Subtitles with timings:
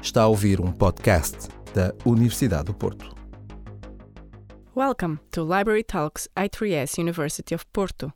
[0.00, 3.14] Está a ouvir um podcast da Universidade do Porto.
[4.74, 8.12] Welcome to Library Talks I3S University of Porto.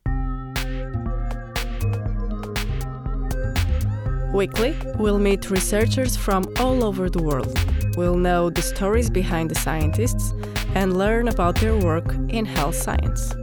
[4.33, 7.53] Weekly, we'll meet researchers from all over the world.
[7.97, 10.33] We'll know the stories behind the scientists
[10.77, 13.35] and learn about their work in health science.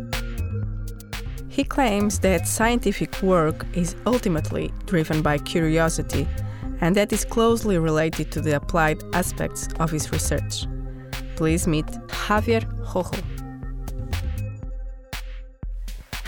[1.49, 6.25] He claims that scientific work is ultimately driven by curiosity
[6.81, 10.65] and that is closely related to the applied aspects of his research.
[11.35, 13.21] Please meet Javier Rojo.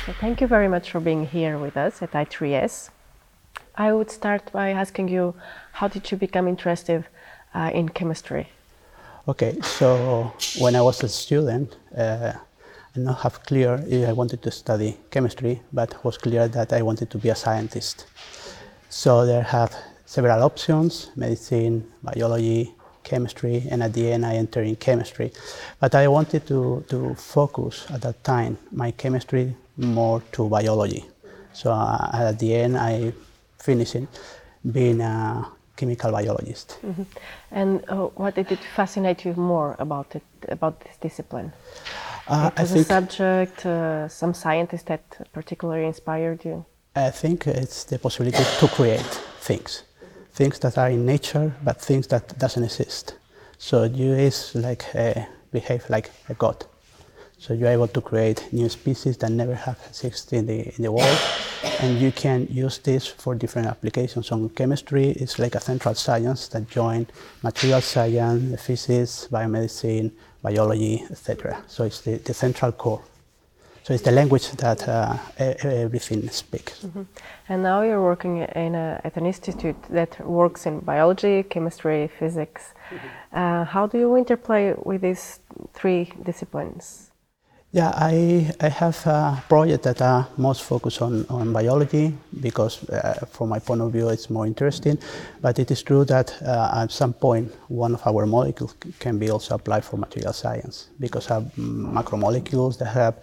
[0.06, 2.90] So thank you very much for being here with us at I3S.
[3.76, 5.36] I would start by asking you
[5.74, 7.06] how did you become interested
[7.54, 8.50] uh, in chemistry?
[9.28, 12.34] Okay, so when I was a student, uh,
[12.96, 16.74] I not have clear if I wanted to study chemistry, but it was clear that
[16.74, 18.08] I wanted to be a scientist.
[18.90, 19.74] So there have
[20.16, 25.32] several options, medicine, biology, chemistry, and at the end I entered in chemistry.
[25.80, 31.06] But I wanted to, to focus at that time my chemistry more to biology.
[31.54, 33.14] So uh, at the end I
[33.58, 33.96] finished
[34.70, 36.78] being a chemical biologist.
[36.86, 37.04] Mm-hmm.
[37.52, 41.54] And uh, what did it fascinate you more about it, about this discipline?
[42.28, 46.66] Uh, it was a subject, uh, some scientist that particularly inspired you?
[46.96, 49.84] I think it's the possibility to create things,
[50.34, 53.16] things that are in nature, but things that doesn't exist.
[53.58, 56.66] So you is like a, behave like a god.
[57.38, 60.92] So you're able to create new species that never have existed in the, in the
[60.92, 61.20] world,
[61.80, 64.28] and you can use this for different applications.
[64.28, 67.08] So chemistry is like a central science that join
[67.42, 70.12] material science, physics, biomedicine,
[70.44, 71.64] biology, etc.
[71.68, 73.02] So it's the, the central core.
[73.84, 76.84] So it's the language that uh, everything speaks.
[76.84, 77.02] Mm-hmm.
[77.50, 82.74] And now you're working in a, at an institute that works in biology, chemistry, physics.
[82.90, 83.08] Mm-hmm.
[83.38, 85.40] Uh, how do you interplay with these
[85.74, 87.11] three disciplines?
[87.74, 93.26] Yeah, I, I have a project that are most focused on, on biology because, uh,
[93.32, 94.98] from my point of view, it's more interesting.
[95.42, 99.30] But it is true that uh, at some point, one of our molecules can be
[99.30, 103.16] also applied for material science because have macromolecules that have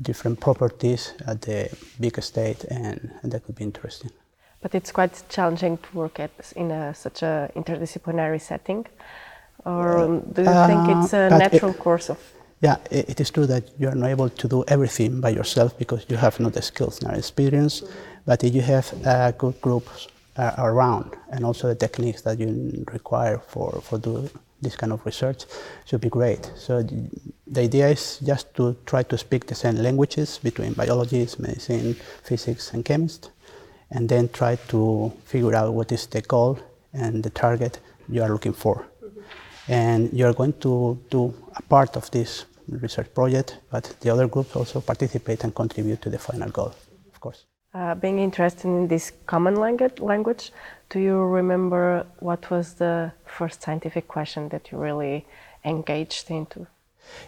[0.00, 1.68] different properties at the
[1.98, 4.12] big state, and, and that could be interesting.
[4.60, 8.86] But it's quite challenging to work at in a, such an interdisciplinary setting.
[9.64, 12.18] Or do you uh, think it's a natural it, course of
[12.66, 16.02] yeah, it is true that you are not able to do everything by yourself because
[16.10, 17.74] you have not the skills nor experience.
[18.28, 19.86] But if you have a good group
[20.36, 22.48] uh, around and also the techniques that you
[22.92, 24.28] require for, for do
[24.60, 25.44] this kind of research
[25.84, 26.50] should be great.
[26.56, 26.82] So
[27.54, 31.94] the idea is just to try to speak the same languages between biologists, medicine,
[32.24, 33.30] physics, and chemists,
[33.90, 36.58] and then try to figure out what is the goal
[36.92, 37.78] and the target
[38.08, 38.86] you are looking for
[39.68, 44.56] and you're going to do a part of this research project, but the other groups
[44.56, 46.74] also participate and contribute to the final goal,
[47.12, 47.44] of course.
[47.74, 50.52] Uh, being interested in this common language, language,
[50.88, 55.26] do you remember what was the first scientific question that you really
[55.64, 56.66] engaged into?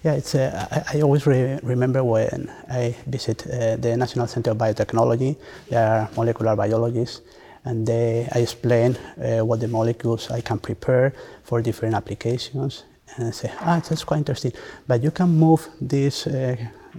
[0.02, 0.34] Yeah, it's.
[0.34, 5.36] Uh, I, I, always re remember when I visit uh, the National Center of Biotechnology.
[5.68, 7.20] There are molecular biologists,
[7.64, 11.12] and they, I explain uh, what the molecules I can prepare
[11.44, 12.84] for different applications.
[13.16, 14.52] And say, ah, that's quite interesting.
[14.86, 16.56] But you can move this uh,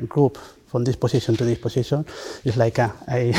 [0.08, 0.38] group
[0.68, 2.06] from this position to this position.
[2.46, 3.34] It's like a, I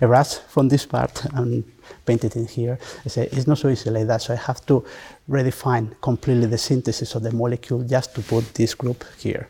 [0.00, 1.64] erase from this part and
[2.06, 2.78] paint it in here.
[3.04, 4.22] I say, it's not so easy like that.
[4.22, 4.84] So I have to
[5.28, 9.48] redefine completely the synthesis of the molecule just to put this group here.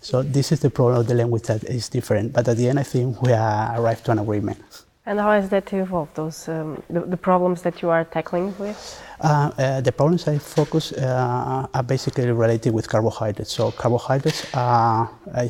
[0.00, 2.32] So this is the problem of the language that is different.
[2.32, 4.60] But at the end, I think we arrived to an agreement.
[5.04, 6.14] And how has that evolved?
[6.14, 9.02] Those um, the, the, problems that you are tackling with?
[9.20, 13.50] Uh, uh, the problems I focus uh, are basically related with carbohydrates.
[13.50, 15.08] So carbohydrates, I,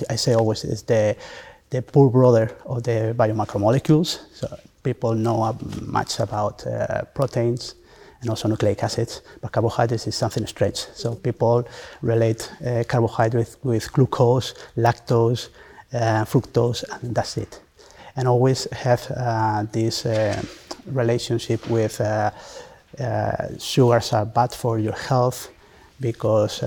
[0.09, 1.17] I, say always, is the
[1.69, 4.21] the poor brother of the biomacromolecules.
[4.33, 7.75] So people know much about uh, proteins
[8.23, 10.87] and also nucleic acids, but carbohydrates is something strange.
[10.95, 11.69] So people
[12.01, 15.51] relate uh, carbohydrates with glucose, lactose,
[15.93, 17.61] uh, fructose, and that's it
[18.17, 20.43] and always have uh, this uh,
[20.87, 22.31] relationship with uh,
[23.59, 25.51] sugars are bad for your health
[26.01, 26.63] because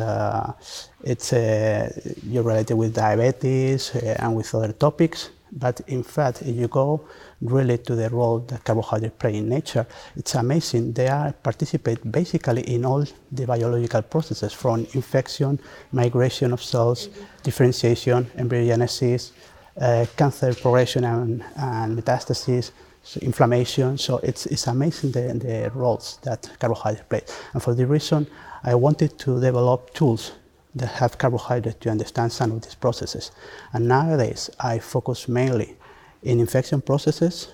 [1.03, 5.29] it's you're related with diabetes and with other topics.
[5.51, 7.01] But in fact, if you go
[7.41, 10.93] really to the role that carbohydrates play in nature, it's amazing.
[10.93, 15.59] They are participate basically in all the biological processes from infection,
[15.91, 17.09] migration of cells,
[17.43, 19.31] differentiation, embryogenesis,
[19.79, 22.71] uh, cancer progression and, and, metastasis.
[23.03, 23.97] so inflammation.
[23.97, 27.21] So it's, it's amazing the, the roles that carbohydrate play.
[27.53, 28.27] And for the reason,
[28.63, 30.31] I wanted to develop tools
[30.75, 33.31] that have carbohydrate to understand some of these processes.
[33.73, 35.77] And nowadays, I focus mainly
[36.23, 37.47] in infection processes.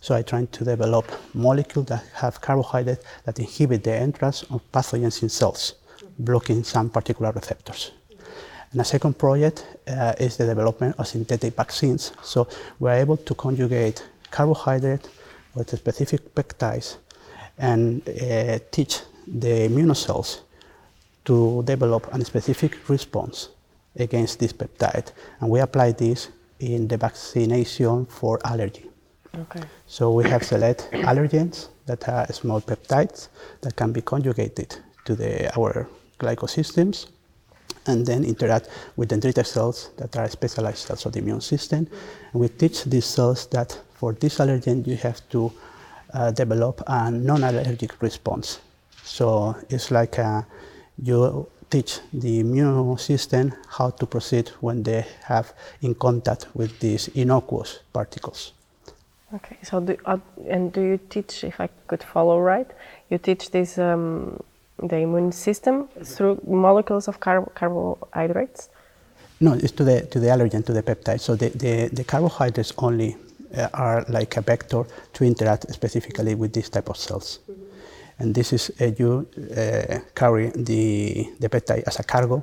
[0.00, 5.22] So I try to develop molecules that have carbohydrate that inhibit the entrance of pathogens
[5.22, 5.74] in cells,
[6.18, 7.90] blocking some particular receptors.
[8.72, 12.12] And a second project uh, is the development of synthetic vaccines.
[12.22, 12.46] So
[12.78, 15.08] we're able to conjugate carbohydrate
[15.54, 16.96] with specific peptides
[17.58, 20.40] and uh, teach the immunocells
[21.24, 23.48] to develop a specific response
[23.96, 25.10] against this peptide.
[25.40, 26.28] And we apply this
[26.60, 28.88] in the vaccination for allergy.
[29.36, 29.62] Okay.
[29.86, 33.28] So we have select allergens that are small peptides
[33.62, 34.76] that can be conjugated
[35.06, 35.88] to the, our
[36.20, 37.06] glycosystems
[37.86, 41.86] and then interact with dendritic cells that are specialized cells of the immune system.
[42.32, 45.52] And we teach these cells that for this allergen you have to
[46.12, 48.60] uh, develop a non-allergic response.
[49.02, 50.42] So it's like uh,
[51.02, 57.08] you teach the immune system how to proceed when they have in contact with these
[57.08, 58.52] innocuous particles.
[59.32, 60.18] Okay, so do, uh,
[60.48, 62.66] and do you teach, if I could follow right,
[63.10, 64.42] you teach these um,
[64.82, 68.68] the immune system through molecules of car- carbohydrates?
[69.40, 71.20] No, it's to the to the allergen to the peptide.
[71.20, 73.16] So the, the, the carbohydrates only
[73.56, 74.84] uh, are like a vector
[75.14, 77.38] to interact specifically with this type of cells.
[77.50, 77.62] Mm-hmm.
[78.18, 82.42] And this is uh, you uh, carry the the peptide as a cargo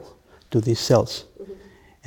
[0.50, 1.26] to these cells.
[1.40, 1.54] Mm-hmm.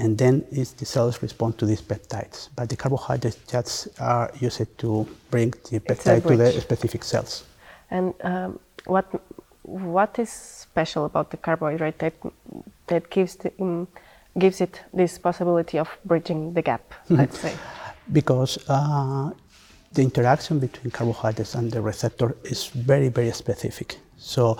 [0.02, 2.48] And then the cells respond to these peptides.
[2.56, 7.44] But the carbohydrates just are used to bring the peptide to the specific cells.
[7.90, 9.06] And um, what
[9.70, 12.14] what is special about the carbohydrate that,
[12.86, 13.86] that gives, the, um,
[14.38, 17.54] gives it this possibility of bridging the gap, let's say?
[18.12, 19.30] Because uh,
[19.92, 23.98] the interaction between carbohydrates and the receptor is very, very specific.
[24.16, 24.58] So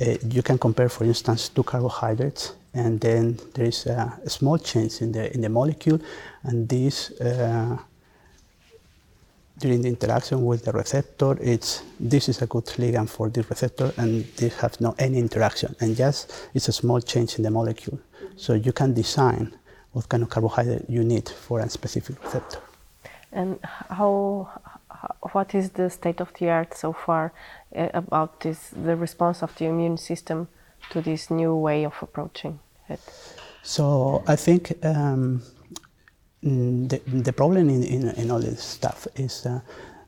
[0.00, 4.58] uh, you can compare, for instance, two carbohydrates, and then there is a, a small
[4.58, 6.00] change in the in the molecule,
[6.44, 7.76] and this uh,
[9.58, 13.92] during the interaction with the receptor, it's this is a good ligand for this receptor,
[13.96, 17.98] and this has no any interaction, and just it's a small change in the molecule.
[18.36, 19.52] So you can design
[19.92, 22.58] what kind of carbohydrate you need for a specific receptor.
[23.32, 23.58] And
[23.90, 24.48] how,
[25.32, 27.32] what is the state of the art so far
[27.74, 30.48] uh, about this, the response of the immune system
[30.90, 32.58] to this new way of approaching
[32.88, 33.00] it?
[33.62, 35.42] So I think um,
[36.42, 39.60] the, the problem in, in, in, all this stuff is uh,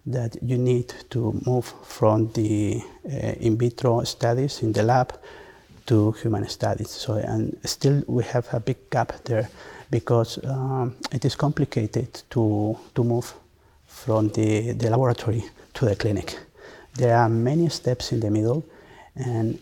[0.06, 5.12] that you need to move from the uh, in vitro studies in the lab
[5.86, 6.90] to human studies.
[6.90, 9.48] So, and still we have a big gap there
[9.90, 13.32] because um, it is complicated to, to move
[13.86, 15.44] from the, the laboratory
[15.74, 16.38] to the clinic.
[16.94, 18.64] There are many steps in the middle
[19.16, 19.58] and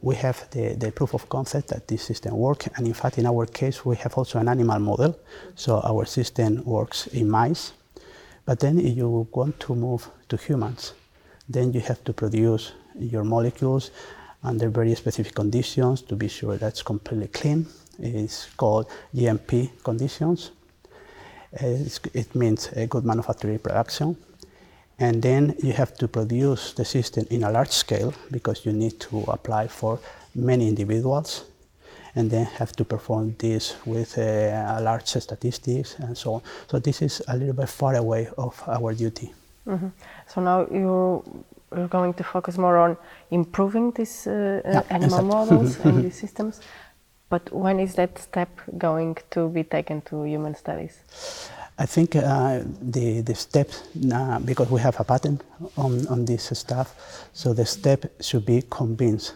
[0.00, 2.68] we have the, the proof of concept that this system works.
[2.76, 5.18] And in fact, in our case, we have also an animal model.
[5.54, 7.72] So our system works in mice.
[8.44, 10.94] But then if you want to move to humans,
[11.48, 13.92] then you have to produce your molecules
[14.42, 17.66] under very specific conditions to be sure that's completely clean.
[17.98, 20.50] It's called GMP conditions.
[21.52, 24.16] It means a good manufacturing production.
[25.00, 29.00] And then you have to produce the system in a large scale because you need
[29.00, 29.98] to apply for
[30.34, 31.44] many individuals
[32.14, 36.42] and then have to perform this with uh, large statistics and so on.
[36.68, 39.32] So this is a little bit far away of our duty.
[39.66, 39.88] Mm-hmm.
[40.26, 41.22] So now you're,
[41.74, 42.96] you're, going to focus more on
[43.30, 46.60] improving these uh, yeah, animal models and these systems.
[47.28, 50.98] But when is that step going to be taken to human studies?
[51.80, 53.70] I think uh, the, the step,
[54.12, 55.42] uh, because we have a patent
[55.78, 56.94] on, on this stuff,
[57.32, 59.32] so the step should be convince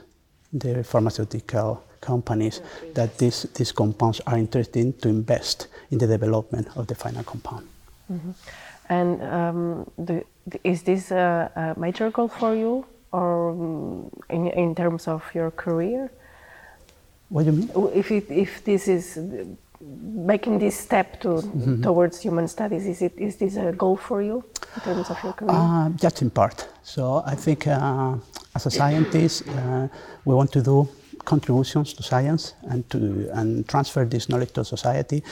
[0.53, 2.61] the pharmaceutical companies
[2.93, 7.67] that these, these compounds are interesting to invest in the development of the final compound.
[8.13, 8.33] Mm-hmm.
[8.91, 10.25] And um, the,
[10.63, 15.51] is this a, a, major goal for you, or um, in, in terms of your
[15.51, 16.13] career?
[17.31, 17.71] What do you mean?
[17.95, 19.19] If, it, if this is
[20.27, 21.83] making this step to, mm-hmm.
[21.83, 24.45] towards human studies is it is this a goal for you
[24.77, 25.51] in terms of your career?
[25.53, 26.69] Uh, just in part.
[26.83, 28.17] So i think uh,
[28.55, 29.89] as a scientist uh,
[30.25, 30.89] we want to do
[31.25, 35.23] contributions to science and to and transfer this knowledge to society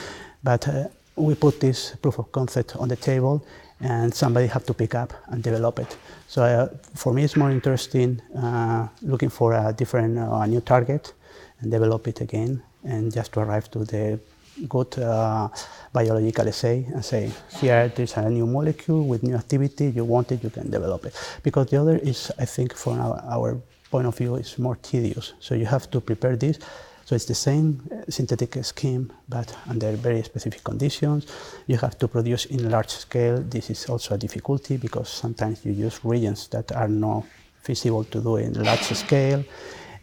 [0.43, 3.45] but uh, we put this proof of concept on the table
[3.79, 5.97] and somebody have to pick up and develop it.
[6.27, 11.13] So uh, for me it's more interesting uh, looking for a different a new target
[11.59, 14.19] and develop it again and just to arrive to the
[14.67, 15.49] good uh,
[15.91, 20.43] biological assay and say, here there's a new molecule with new activity, you want it,
[20.43, 21.15] you can develop it.
[21.43, 25.33] Because the other is, I think, from our, our point of view, is more tedious.
[25.39, 26.59] So you have to prepare this.
[27.05, 31.27] So it's the same uh, synthetic scheme, but under very specific conditions.
[31.67, 33.39] You have to produce in large scale.
[33.41, 37.25] This is also a difficulty because sometimes you use reagents that are not
[37.61, 39.43] feasible to do in large scale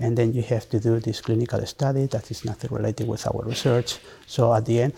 [0.00, 3.42] and then you have to do this clinical study that is nothing related with our
[3.44, 3.98] research.
[4.26, 4.94] So at the end,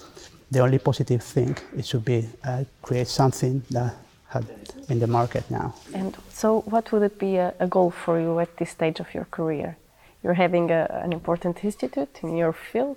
[0.51, 3.95] the only positive thing it should be uh, create something that
[4.29, 4.47] had
[4.89, 5.75] in the market now.
[5.95, 9.13] And so, what would it be a, a goal for you at this stage of
[9.15, 9.77] your career?
[10.23, 12.97] You're having a, an important institute in your field,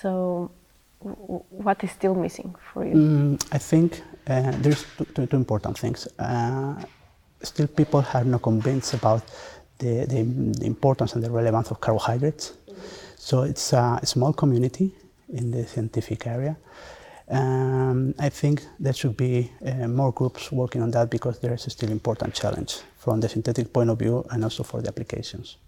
[0.00, 0.50] so
[1.00, 2.94] what is still missing for you?
[2.94, 6.08] Mm, I think uh, there's two, two, two, important things.
[6.18, 6.74] Uh,
[7.42, 9.22] still, people are not convinced about
[9.78, 10.22] the, the,
[10.58, 12.52] the, importance and the relevance of carbohydrates.
[12.68, 12.80] Mm-hmm.
[13.16, 14.94] So it's a small community
[15.32, 16.56] in the scientific area.
[17.30, 21.66] Um, I think there should be uh, more groups working on that because there is
[21.66, 25.58] a still important challenge from the synthetic point of view and also for the applications.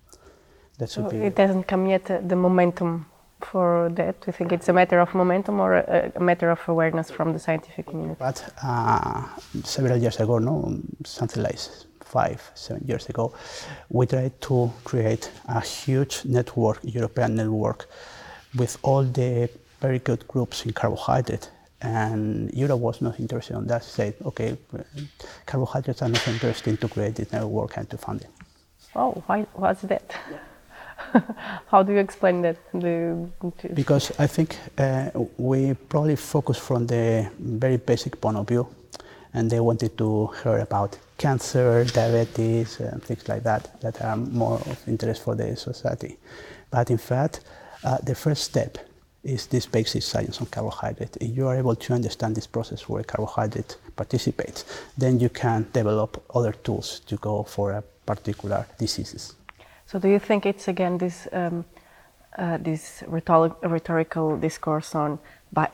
[0.79, 3.07] That should so be it hasn't come yet uh, the momentum
[3.41, 4.21] for that.
[4.21, 7.35] Do you think it's a matter of momentum or a, a matter of awareness from
[7.35, 8.17] the scientific community?
[8.19, 9.27] But uh,
[9.63, 11.59] several years ago, no, something like
[12.11, 13.33] five, seven years ago,
[13.89, 17.89] we tried to create a huge network, European network,
[18.57, 19.49] with all the
[19.81, 21.51] very good groups in carbohydrate.
[21.83, 23.85] And Europe was not interested in that.
[23.85, 24.57] Said, okay,
[25.47, 28.31] carbohydrates are not interesting to create this network and to fund it.
[28.95, 30.15] Oh, why was that?
[30.31, 30.39] Yeah.
[31.71, 32.57] How do you explain that?
[33.75, 38.67] because I think uh, we probably focus from the very basic point of view,
[39.35, 44.55] and they wanted to hear about cancer, diabetes, and things like that that are more
[44.55, 46.17] of interest for the society.
[46.71, 47.41] But in fact,
[47.85, 48.79] uh, the first step
[49.23, 51.17] is this basic science on carbohydrate.
[51.21, 54.65] If you are able to understand this process where carbohydrate participates,
[54.97, 59.35] then you can develop other tools to go for a particular diseases.
[59.87, 61.65] So, do you think it's again this um,
[62.39, 65.19] uh, this rhetoric rhetorical discourse on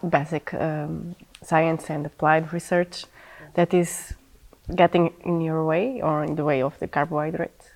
[0.09, 3.05] basic um, science and applied research
[3.57, 4.15] that is
[4.75, 7.67] getting in your way or in the way of the carbohydrates?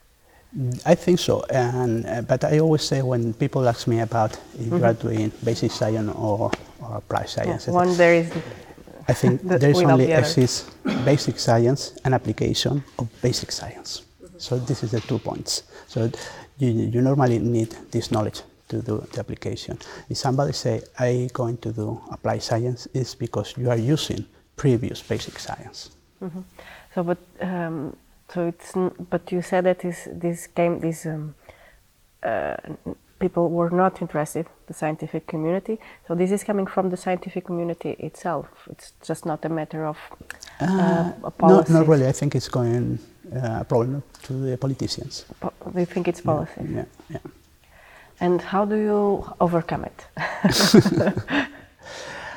[0.85, 4.41] I think so, and uh, but I always say when people ask me about if
[4.41, 4.79] mm-hmm.
[4.79, 6.51] you are doing basic science or,
[6.83, 8.33] or applied science, yeah, one there is.
[9.07, 10.69] I think the, there is only exists
[11.05, 14.03] basic science and application of basic science.
[14.03, 14.39] Mm-hmm.
[14.39, 15.63] So this is the two points.
[15.87, 16.11] So
[16.59, 19.79] you, you normally need this knowledge to do the application.
[20.09, 24.27] If somebody say I going to do applied science, it's because you are using
[24.61, 25.91] previous basic science.
[26.23, 26.43] Mm-hmm.
[26.95, 27.97] So, but um,
[28.33, 28.73] so it's
[29.11, 31.35] but you said that this this came this um,
[32.23, 32.57] uh,
[33.19, 35.79] people were not interested the scientific community.
[36.07, 38.47] So this is coming from the scientific community itself.
[38.71, 39.99] It's just not a matter of
[40.61, 42.07] uh, uh, no, not really.
[42.07, 42.99] I think it's going
[43.43, 45.25] uh, problem to the politicians.
[45.41, 46.61] Po you think it's policy?
[46.61, 47.25] Yeah, yeah, yeah.
[48.21, 49.99] And how do you overcome it?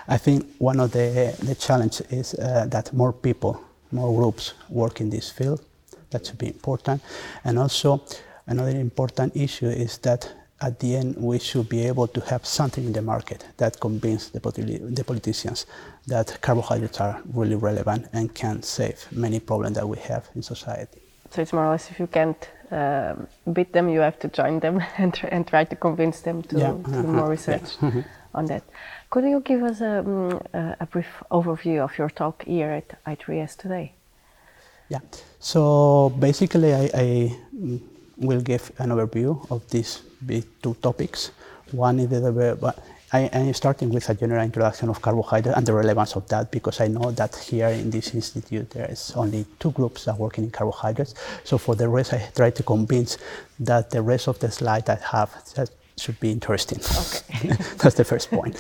[0.08, 5.02] I think one of the the challenge is uh, that more people, more groups work
[5.02, 5.62] in this field
[6.10, 7.02] that should be important.
[7.44, 8.02] And also,
[8.48, 10.32] another important issue is that
[10.62, 14.30] at the end we should be able to have something in the market that convinces
[14.30, 15.66] the, politi- the politicians
[16.08, 21.02] that carbohydrates are really relevant and can save many problems that we have in society.
[21.32, 23.16] So it's more or less if you can't uh,
[23.52, 26.58] beat them, you have to join them and, tr- and try to convince them to,
[26.58, 26.72] yeah.
[26.72, 27.90] do more research yeah.
[27.90, 28.02] mm-hmm.
[28.34, 28.64] on that.
[29.14, 30.42] Could you give us a, um,
[30.80, 33.94] a brief overview of your talk here at I3S today?
[34.90, 35.02] Yeah.
[35.40, 37.38] So basically, I, I,
[38.18, 41.30] will give an overview of these big two topics.
[41.72, 42.74] One is the
[43.12, 46.82] I am starting with a general introduction of carbohydrate and the relevance of that because
[46.82, 50.46] I know that here in this institute there is only two groups that are working
[50.46, 51.14] in carbohydrates.
[51.44, 53.20] So for the rest, I try to convince
[53.60, 56.80] that the rest of the slide I have that should be interesting.
[56.80, 57.50] Okay.
[57.78, 58.58] That's the first point.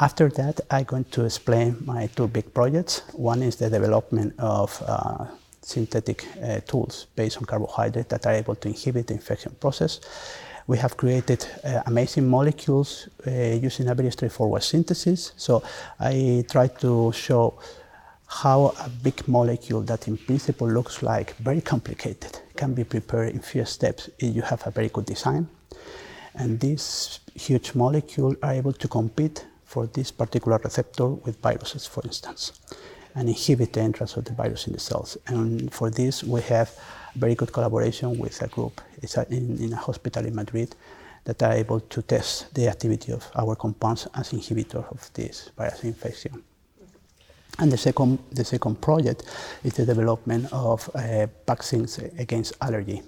[0.00, 3.02] After that, I'm going to explain my two big projects.
[3.12, 5.26] One is the development of uh,
[5.60, 10.00] synthetic uh, tools based on carbohydrate that are able to inhibit the infection process.
[10.66, 15.32] We have created uh, amazing molecules uh, using a very straightforward synthesis.
[15.36, 15.62] So
[15.98, 17.58] I try to show
[18.26, 23.40] how a big molecule that in principle looks like very complicated can be prepared in
[23.40, 25.46] few steps if you have a very good design.
[26.34, 32.02] And these huge molecules are able to compete for this particular receptor with viruses, for
[32.04, 32.52] instance
[33.14, 35.16] and inhibit the entrance of the virus in the cells.
[35.26, 36.70] And for this, we have
[37.16, 38.80] very good collaboration with a group.
[39.02, 40.76] A, in, in, a hospital in Madrid
[41.24, 45.84] that are able to test the activity of our compounds as inhibitor of this virus
[45.84, 46.42] infection.
[47.58, 49.24] And the second, the second project
[49.64, 53.02] is the development of uh, vaccines against allergy.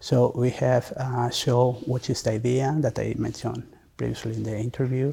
[0.00, 3.62] So we have uh, shown which is the idea that I mentioned
[4.00, 5.12] previously in the interview.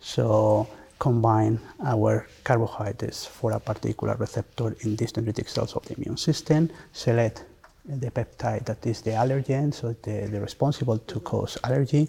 [0.00, 0.66] So
[0.98, 1.58] combine
[1.92, 7.44] our carbohydrates for a particular receptor in these dendritic cells of the immune system, select
[7.84, 12.08] the peptide that is the allergen, so the, the responsible to cause allergy,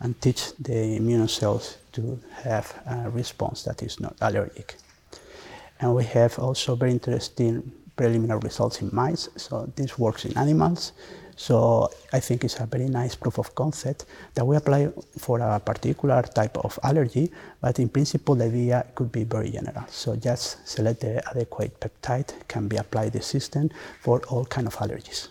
[0.00, 4.76] and teach the immune cells to have a response that is not allergic.
[5.80, 9.28] And we have also very interesting preliminary results in mice.
[9.36, 10.92] So this works in animals.
[11.36, 15.58] So I think it's a very nice proof of concept that we apply for a
[15.58, 19.84] particular type of allergy, but in principle the idea could be very general.
[19.88, 23.70] So just select the adequate peptide can be applied the system
[24.00, 25.28] for all kind of allergies.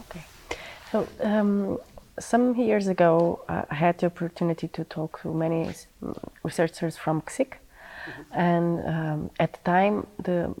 [0.00, 0.24] Okay.
[0.90, 1.78] So um,
[2.18, 5.70] some years ago, uh, I had the opportunity to talk to many
[6.42, 7.54] researchers from CSIC.
[8.32, 10.54] And um, at the time, the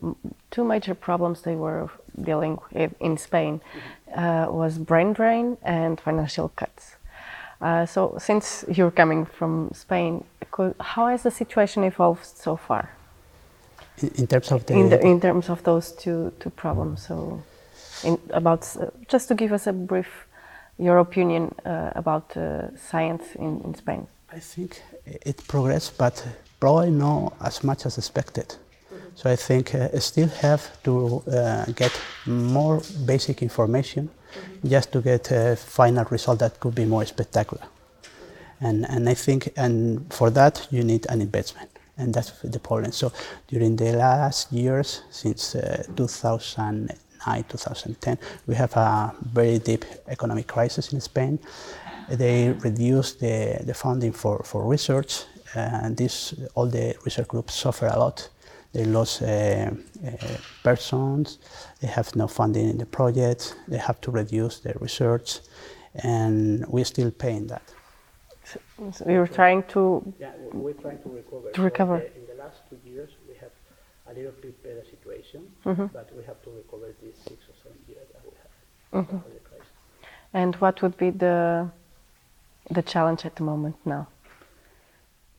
[0.50, 1.88] two major problems they were
[2.22, 3.60] dealing with in Spain
[4.14, 6.96] uh, was brain drain and financial cuts.
[7.60, 12.90] Uh, so, since you're coming from Spain, could, how has the situation evolved so far?
[14.00, 17.42] In, in terms of the in, the, in, terms of those two two problems, so
[18.04, 20.28] in, about uh, just to give us a brief
[20.78, 24.06] your opinion uh, about uh, science in, in Spain.
[24.32, 26.24] I think it progressed, but
[26.60, 28.56] probably not as much as expected.
[29.14, 31.92] So I think uh, still have to uh, get
[32.26, 34.68] more basic information mm-hmm.
[34.68, 37.64] just to get a final result that could be more spectacular.
[38.60, 41.70] And, and I think, and for that you need an investment.
[41.96, 42.92] And that's the problem.
[42.92, 43.12] So
[43.48, 50.92] during the last years, since uh, 2009, 2010, we have a very deep economic crisis
[50.92, 51.40] in Spain.
[52.08, 55.24] They reduced the, the funding for, for research,
[55.54, 58.28] and this, all the research groups suffer a lot
[58.72, 59.70] they lost uh, uh,
[60.62, 61.38] persons,
[61.80, 65.40] they have no funding in the project, they have to reduce their research,
[66.04, 67.62] and we're still paying that.
[68.92, 70.12] So you're trying to.
[70.18, 71.50] Yeah, we're trying to recover.
[71.50, 71.98] To recover.
[71.98, 73.50] So in the last two years, we have
[74.10, 75.86] a little bit better situation, mm-hmm.
[75.86, 79.04] but we have to recover these six or seven years that we have.
[79.04, 79.18] Mm-hmm.
[80.34, 81.70] And what would be the
[82.70, 84.08] the challenge at the moment now?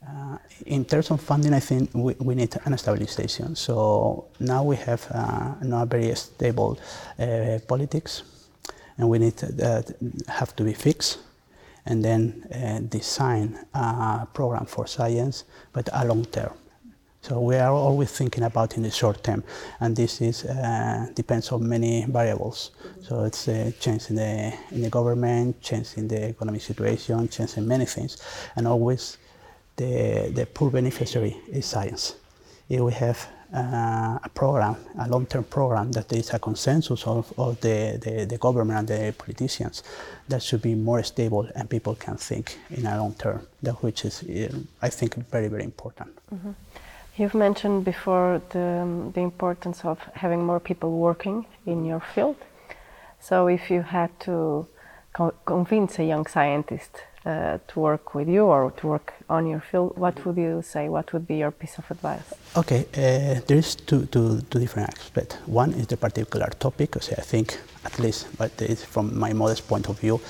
[0.07, 3.55] Uh, in terms of funding, I think we, we need an stabilization.
[3.55, 6.79] So now we have uh, not very stable
[7.19, 8.23] uh, politics,
[8.97, 9.93] and we need that
[10.27, 11.19] have to be fixed,
[11.85, 16.53] and then uh, design a program for science, but a long term.
[17.21, 19.43] So we are always thinking about in the short term,
[19.81, 22.71] and this is uh, depends on many variables.
[22.81, 23.03] Mm-hmm.
[23.03, 27.57] So it's a change in the in the government, change in the economic situation, change
[27.57, 28.17] in many things,
[28.55, 29.17] and always
[29.79, 32.15] the, the poor beneficiary is science.
[32.67, 37.59] If we have uh, a program, a long-term program that is a consensus of, of
[37.61, 39.83] the, the, the, government and the politicians,
[40.27, 44.05] that should be more stable and people can think in a long term, that which
[44.05, 46.11] is, uh, I think, very, very important.
[46.33, 46.51] Mm-hmm.
[47.17, 52.35] You've mentioned before the, um, the importance of having more people working in your field.
[53.19, 54.67] So if you had to
[55.13, 56.91] co- convince a young scientist
[57.25, 60.89] uh, to work with you or to work on your field, what would you say?
[60.89, 62.33] What would be your piece of advice?
[62.55, 65.35] Okay, uh, there is two, two, two different aspects.
[65.45, 69.89] One is the particular topic, because I think, at least, but from my modest point
[69.89, 70.21] of view,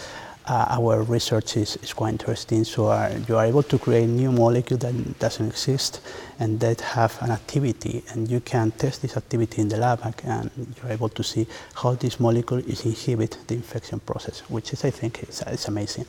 [0.48, 2.64] uh, our research is, is quite interesting.
[2.64, 6.02] So uh, you are able to create new molecule that doesn't exist
[6.40, 10.50] and that have an activity, and you can test this activity in the lab, and
[10.82, 14.90] you're able to see how this molecule is inhibit the infection process, which is, I
[14.90, 16.06] think, is, is amazing.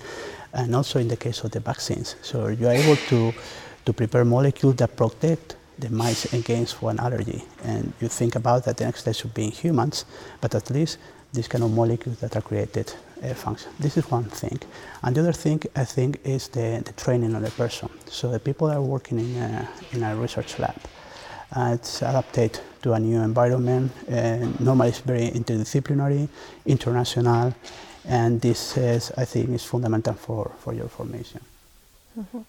[0.53, 3.33] And also in the case of the vaccines, so you are able to
[3.85, 7.43] to prepare molecules that protect the mice against one allergy.
[7.65, 10.05] And you think about that the next step should be in humans,
[10.41, 10.99] but at least
[11.33, 13.71] these kind of molecules that are created uh, function.
[13.79, 14.59] This is one thing.
[15.03, 17.89] And the other thing, I think, is the, the training of the person.
[18.07, 20.77] So the people that are working in a, in a research lab,
[21.57, 23.93] uh, it's adapted to a new environment.
[24.09, 26.29] Uh, normally, it's very interdisciplinary,
[26.67, 27.55] international,
[28.07, 31.41] and this is, I think, is fundamental for, for your formation.
[32.19, 32.41] Mm-hmm.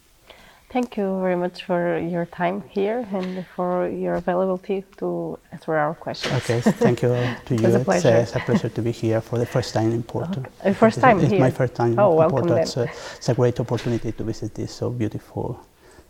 [0.70, 5.94] Thank you very much for your time here and for your availability to answer our
[5.94, 6.34] questions.
[6.36, 7.10] Okay, thank you
[7.46, 7.68] to you.
[7.68, 8.16] it's, a pleasure.
[8.16, 10.46] It's, a, pleasure to be here for the first time in Porto.
[10.62, 10.74] Okay.
[10.74, 11.36] First time it's, here?
[11.36, 12.54] It's my first time oh, in welcome Porto.
[12.54, 12.64] Then.
[12.64, 15.60] It's, a, it's a great opportunity to visit this so beautiful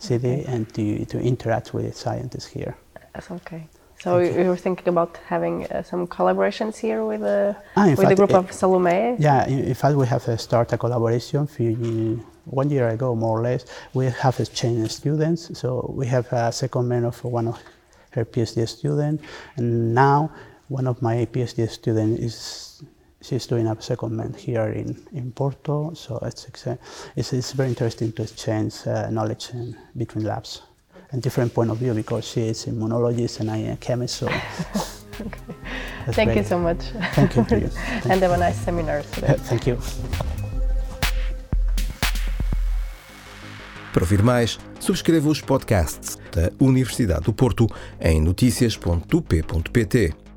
[0.02, 0.46] city okay.
[0.48, 2.76] and to, to interact with scientists here.
[3.14, 3.68] That's okay.
[4.04, 8.16] So you were thinking about having uh, some collaborations here with, uh, Ah, with the
[8.16, 9.16] group it- of Salome?
[9.20, 13.40] Yeah, in, in fact, we have uh, started a collaboration few, one year ago, more
[13.40, 13.66] or less.
[13.94, 17.60] We have exchanged students, so we have a secondment of one of
[18.14, 19.24] her PhD students,
[19.58, 20.32] and now
[20.68, 22.84] one of my PhD students is
[23.22, 25.94] she's doing a secondment here in, in Porto.
[25.94, 26.48] So it's,
[27.16, 30.64] it's it's very interesting to exchange uh, knowledge in, between labs
[31.12, 34.16] and different point of view because she is immunologist and I am a chemist.
[34.16, 34.30] So
[36.06, 36.82] that's Thank you so much.
[37.14, 37.70] Thank you to you.
[38.10, 39.36] and have a nice seminar today.
[39.38, 39.78] Thank you.
[43.94, 47.68] Para ouvir mais, subscreva os podcasts da Universidade do Porto
[48.00, 50.31] em noticias.up.pt